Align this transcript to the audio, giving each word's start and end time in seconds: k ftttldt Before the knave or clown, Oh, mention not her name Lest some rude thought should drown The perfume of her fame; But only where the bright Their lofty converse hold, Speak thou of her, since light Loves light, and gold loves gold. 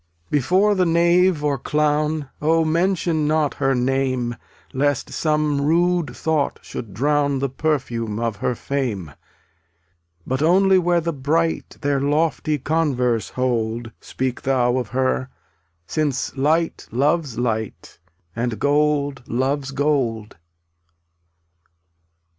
k 0.01 0.03
ftttldt 0.03 0.31
Before 0.31 0.73
the 0.73 0.85
knave 0.87 1.43
or 1.43 1.57
clown, 1.59 2.27
Oh, 2.41 2.65
mention 2.65 3.27
not 3.27 3.53
her 3.61 3.75
name 3.75 4.35
Lest 4.73 5.11
some 5.11 5.61
rude 5.61 6.15
thought 6.17 6.57
should 6.63 6.91
drown 6.91 7.37
The 7.37 7.49
perfume 7.49 8.19
of 8.19 8.37
her 8.37 8.55
fame; 8.55 9.11
But 10.25 10.41
only 10.41 10.79
where 10.79 11.01
the 11.01 11.13
bright 11.13 11.77
Their 11.81 11.99
lofty 12.01 12.57
converse 12.57 13.29
hold, 13.29 13.91
Speak 13.99 14.41
thou 14.41 14.77
of 14.79 14.87
her, 14.87 15.29
since 15.85 16.35
light 16.35 16.87
Loves 16.91 17.37
light, 17.37 17.99
and 18.35 18.57
gold 18.57 19.21
loves 19.27 19.69
gold. 19.69 20.35